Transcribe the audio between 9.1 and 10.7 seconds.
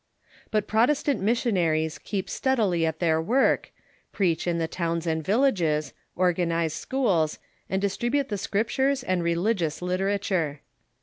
i eligious lit erature.